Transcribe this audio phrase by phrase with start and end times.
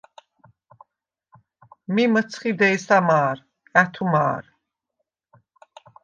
[1.93, 3.37] მი მჷცხი დე̄სა მა̄რ,
[3.81, 4.43] ა̈თუ მა̄რ.